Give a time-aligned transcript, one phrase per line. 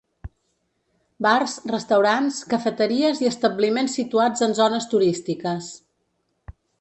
[1.25, 5.69] Bars, restaurants, cafeteries i establiments situats en zones turístiques.